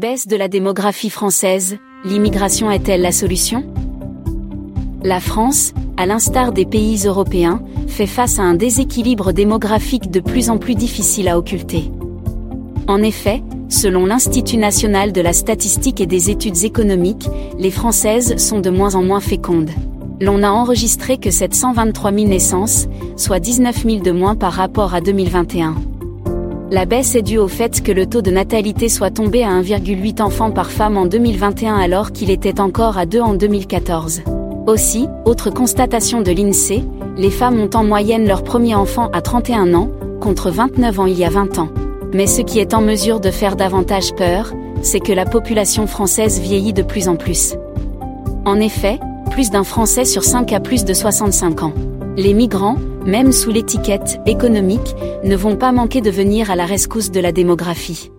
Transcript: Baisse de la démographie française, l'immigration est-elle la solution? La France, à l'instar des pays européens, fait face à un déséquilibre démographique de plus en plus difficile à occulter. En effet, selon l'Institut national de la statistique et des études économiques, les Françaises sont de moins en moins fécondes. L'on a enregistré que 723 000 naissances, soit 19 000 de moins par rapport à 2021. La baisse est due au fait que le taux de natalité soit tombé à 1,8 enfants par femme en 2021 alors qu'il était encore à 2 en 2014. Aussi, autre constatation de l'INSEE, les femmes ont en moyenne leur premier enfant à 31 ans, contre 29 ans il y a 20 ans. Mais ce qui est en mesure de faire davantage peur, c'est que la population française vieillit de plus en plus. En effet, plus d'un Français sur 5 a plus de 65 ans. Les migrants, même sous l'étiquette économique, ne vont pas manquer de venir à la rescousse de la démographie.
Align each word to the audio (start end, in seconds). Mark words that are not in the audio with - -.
Baisse 0.00 0.26
de 0.26 0.34
la 0.34 0.48
démographie 0.48 1.08
française, 1.08 1.78
l'immigration 2.04 2.68
est-elle 2.68 3.02
la 3.02 3.12
solution? 3.12 3.62
La 5.04 5.20
France, 5.20 5.72
à 5.96 6.04
l'instar 6.04 6.50
des 6.50 6.66
pays 6.66 7.06
européens, 7.06 7.62
fait 7.86 8.08
face 8.08 8.40
à 8.40 8.42
un 8.42 8.54
déséquilibre 8.54 9.30
démographique 9.32 10.10
de 10.10 10.18
plus 10.18 10.50
en 10.50 10.58
plus 10.58 10.74
difficile 10.74 11.28
à 11.28 11.38
occulter. 11.38 11.92
En 12.88 13.04
effet, 13.04 13.44
selon 13.68 14.04
l'Institut 14.04 14.56
national 14.56 15.12
de 15.12 15.20
la 15.20 15.32
statistique 15.32 16.00
et 16.00 16.06
des 16.06 16.28
études 16.28 16.64
économiques, 16.64 17.28
les 17.56 17.70
Françaises 17.70 18.36
sont 18.36 18.58
de 18.58 18.70
moins 18.70 18.96
en 18.96 19.04
moins 19.04 19.20
fécondes. 19.20 19.70
L'on 20.20 20.42
a 20.42 20.50
enregistré 20.50 21.18
que 21.18 21.30
723 21.30 22.12
000 22.12 22.26
naissances, 22.26 22.88
soit 23.16 23.38
19 23.38 23.84
000 23.84 23.98
de 24.00 24.10
moins 24.10 24.34
par 24.34 24.54
rapport 24.54 24.92
à 24.92 25.00
2021. 25.00 25.76
La 26.74 26.86
baisse 26.86 27.14
est 27.14 27.22
due 27.22 27.38
au 27.38 27.46
fait 27.46 27.84
que 27.84 27.92
le 27.92 28.04
taux 28.04 28.20
de 28.20 28.32
natalité 28.32 28.88
soit 28.88 29.12
tombé 29.12 29.44
à 29.44 29.50
1,8 29.50 30.20
enfants 30.20 30.50
par 30.50 30.72
femme 30.72 30.96
en 30.96 31.06
2021 31.06 31.76
alors 31.76 32.10
qu'il 32.10 32.32
était 32.32 32.58
encore 32.60 32.98
à 32.98 33.06
2 33.06 33.20
en 33.20 33.34
2014. 33.34 34.22
Aussi, 34.66 35.06
autre 35.24 35.50
constatation 35.50 36.20
de 36.20 36.32
l'INSEE, 36.32 36.82
les 37.16 37.30
femmes 37.30 37.60
ont 37.60 37.70
en 37.74 37.84
moyenne 37.84 38.26
leur 38.26 38.42
premier 38.42 38.74
enfant 38.74 39.08
à 39.12 39.20
31 39.20 39.72
ans, 39.74 39.88
contre 40.20 40.50
29 40.50 40.98
ans 40.98 41.06
il 41.06 41.16
y 41.16 41.24
a 41.24 41.30
20 41.30 41.60
ans. 41.60 41.68
Mais 42.12 42.26
ce 42.26 42.42
qui 42.42 42.58
est 42.58 42.74
en 42.74 42.80
mesure 42.80 43.20
de 43.20 43.30
faire 43.30 43.54
davantage 43.54 44.12
peur, 44.16 44.52
c'est 44.82 44.98
que 44.98 45.12
la 45.12 45.26
population 45.26 45.86
française 45.86 46.40
vieillit 46.40 46.72
de 46.72 46.82
plus 46.82 47.06
en 47.06 47.14
plus. 47.14 47.54
En 48.44 48.58
effet, 48.58 48.98
plus 49.30 49.50
d'un 49.50 49.62
Français 49.62 50.04
sur 50.04 50.24
5 50.24 50.52
a 50.52 50.58
plus 50.58 50.84
de 50.84 50.92
65 50.92 51.62
ans. 51.62 51.72
Les 52.16 52.32
migrants, 52.32 52.76
même 53.04 53.32
sous 53.32 53.50
l'étiquette 53.50 54.20
économique, 54.24 54.94
ne 55.24 55.34
vont 55.34 55.56
pas 55.56 55.72
manquer 55.72 56.00
de 56.00 56.10
venir 56.10 56.48
à 56.50 56.54
la 56.54 56.64
rescousse 56.64 57.10
de 57.10 57.18
la 57.18 57.32
démographie. 57.32 58.12